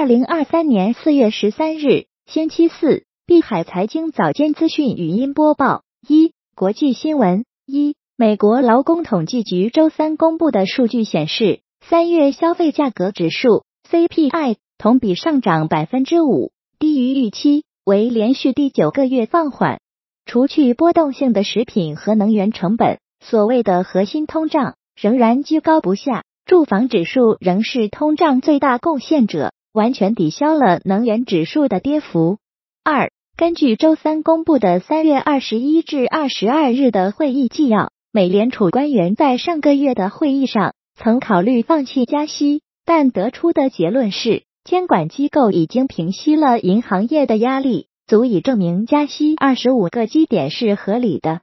[0.00, 19.82] 二零二三年四月十三日，星期四，碧海财经早间资讯语音播报：一、国际新闻：一、美国劳工统计局周三公布的数据显示，三月消费价格指数 CPI 同比上涨百分之五，低于预期，为连续第九个月放缓。
[20.24, 26.24] 除去波动性的食品和能源成本，所谓的核心通胀仍然居高不下。
[26.46, 29.52] 住房指数仍是通胀最大贡献者。
[29.72, 32.38] 完全抵消了能源指数的跌幅。
[32.82, 51.42] 二，根据周三公布的三月二十一至二十二日的会议纪要，美联储官员在上个月的会议上曾考虑放弃加息，但得出的结论是，监管机构已经平息了银行业的压力，足以证明加息二十五个基点是合理的。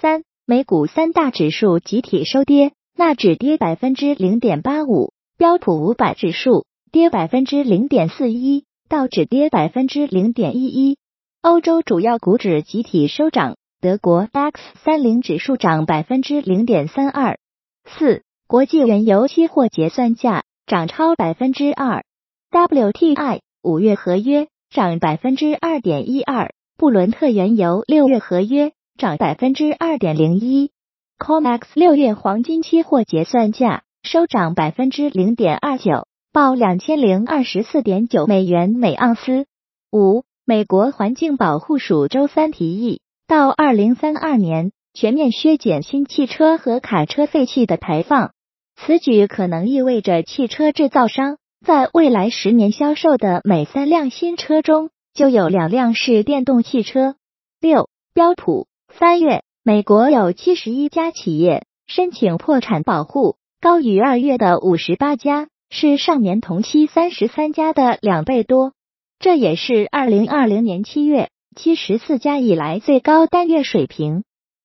[0.00, 6.64] 三，美股三大指数集体收跌，纳指跌百分之零点八五，标普五百指数。
[6.94, 10.96] 跌百分之零点四一，道指跌百分之零点一一。
[11.42, 14.52] 欧洲主要股指集体收涨，德国 DAX
[14.84, 17.40] 三零指数涨百分之零点三二。
[17.84, 22.04] 四，国际原油期货结算价涨超百分之二
[22.52, 30.70] ，WTI 五月合约涨百分之二点一二，布伦特原油六月合约涨百分之二点零一
[31.18, 36.06] ，COMEX 六月黄金期货结算价收涨百分之零点二九。
[36.34, 39.46] 报两千零二十四点九美元每盎司。
[39.92, 48.32] 五，美国环境保护署周三提议，到二零三二年全面削减新汽车和卡车废气的排放。
[48.74, 57.14] 此举可能意味着汽车制造商在未来十年销售的每三辆新车中就有两辆是电动汽车。
[57.60, 65.46] 六，标普三月，美国有七十一家企业申请破产保护，高于二月的五十八家。
[65.76, 68.74] 是上年同期三十三家的两倍多，
[69.18, 74.22] 这也是二零二零年七月七十四家以来最高单月水平。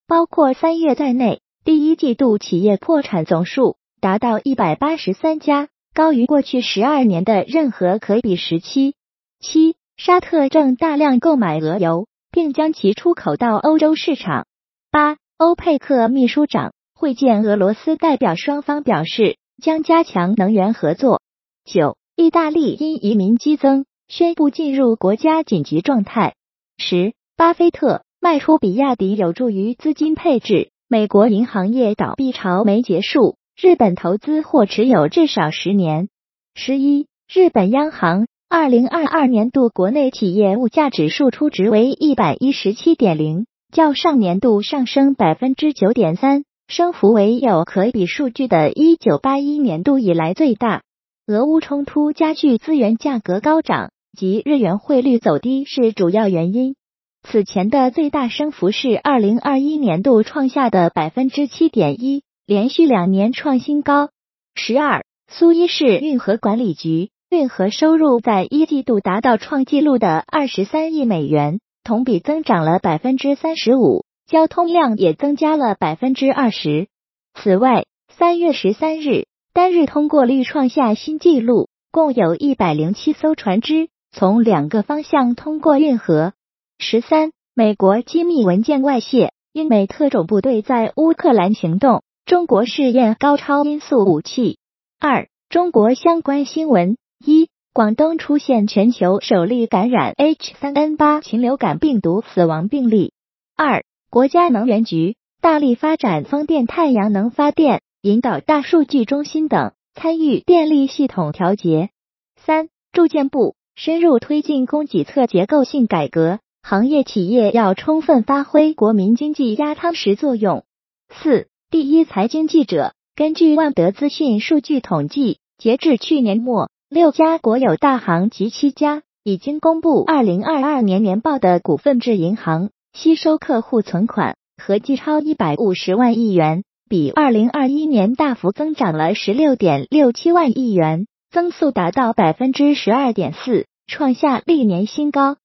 [0.07, 8.93] 包括三月在内，第一季度企业破产总数达到一百八十三家，高于过去十二年的任何可比时期。
[9.39, 14.45] 七，沙特正大量购买俄油，并将其出口到欧洲市场。
[14.91, 19.38] 八，欧佩克秘书长会见俄罗斯代表，双方表示。
[19.59, 21.21] 将加强能源合作。
[21.65, 26.33] 九，意大利因移民激增，宣布进入国家紧急状态。
[26.77, 30.71] 十，巴菲特卖出比亚迪有助于资金配置。
[30.87, 36.09] 美国银行业倒闭潮没结束，日本投资或持有至少十年。
[36.55, 46.43] 十一，日本央行二零二二年度国内企业物价指数初值为一百一十七点零，较上年度上升百分之九点三。
[46.69, 50.83] 升幅为有可比数据的1981年度以来最大。
[51.25, 56.75] 俄乌冲突加剧资源价格高涨及日元汇率走低是主要原因。
[57.23, 64.09] 此前的最大升幅是2021年度创下的百分之七点一，连续两年创新高。
[64.53, 74.05] 十二，苏伊士运河管理局运河收入在一季度达到创纪录的二十三亿美元，同比增长了百分之三十五。
[74.29, 76.87] 交通量也增加了百分之二十。
[77.33, 77.85] 此外，
[78.15, 86.33] 三月十三日单日通过率创下新纪录，共有一百零七艘船只从两个方向通过运河。
[86.77, 94.59] 十三，美国机密文件外泄，英美特种部队在乌克兰行动，中国试验高超音速武器。
[94.99, 103.13] 二，中国相关新闻：一，广东出现全球首例感染 H 三 N 八禽流感病毒死亡病例。
[103.57, 103.83] 二。
[104.11, 111.91] 国家能源局大力发展风电、太阳能发电，引导大数据中心等参与电力系统调节。
[112.35, 120.63] 三、住建部深入推进供给侧结构性改革，行业企业要充分发挥国民经济压舱石作用。
[121.09, 132.71] 四、第一财经记者根据万德资讯数据统计，截至去年末，六家国有大行及七家已经公布二零二二年年报的股份制银行。
[132.93, 145.37] 吸收客户存款合计超一百五十万亿元，比二零二一年大幅增长了十六点六七万亿元，增速达到百分之十二点四，创下历年新高。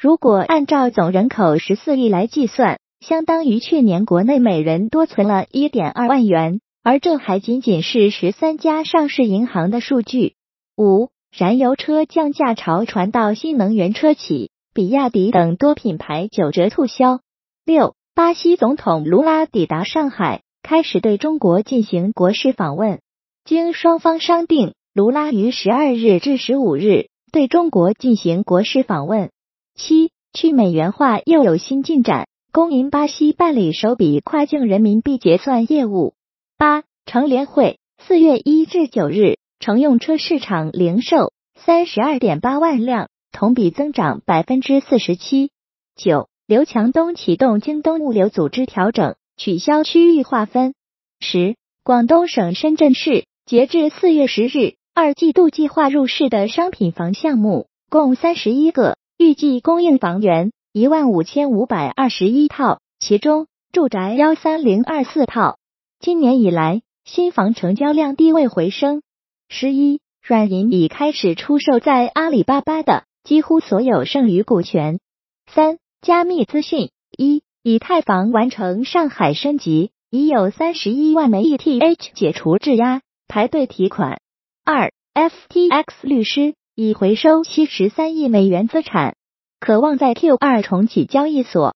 [0.00, 10.34] 如果按照总人口十四亿来计算，相当于去年国内每人多存了一点二万元，而这还仅仅是十三家上市银行的数据。
[10.76, 14.50] 五，燃油车降价潮传到新能源车企。
[14.72, 17.20] 比亚迪等多品牌九折促销。
[17.64, 23.00] 六，巴西总统卢拉抵达上海，开始对中国进行国事访问。
[23.44, 29.30] 经双方商定，卢拉于十二日至十五日对中国进行国事访问。
[29.74, 36.14] 七、去美元化又有新进展，公银巴西办理首笔跨境人民币结算业务。
[36.56, 43.08] 八、乘联会四月一至九日，乘用车市场零售三十二点八万辆，
[43.40, 45.50] 同比增长百分之四十七。
[45.96, 50.74] 九、刘强东启动京东物流组织调整，取消区域划分。
[51.20, 65.56] 十、广东省深圳市截至四月十日，二季度计划入市的商品房项目共三十一个，预计供应房源一万五千五百二十一套，其中住宅幺三零二四套。
[65.98, 69.00] 今年以来，新房成交量低位回升。
[69.48, 75.00] 十一，软银已开始出售在阿里巴巴的几乎所有剩余股权。
[75.46, 75.78] 三。
[76.02, 84.18] 加密资讯：一、以太坊完成上海升级，已有三十一万枚 ETH 解除质押，排队提款。
[84.64, 89.14] 二、FTX 律师已回收七十三亿美元资产，
[89.60, 91.74] 渴望在 Q 二重启交易所。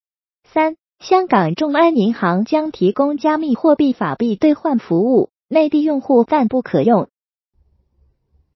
[0.51, 7.11] 三、香港众安银行将提供加密货币法币兑换服务，内地用户暂不可用。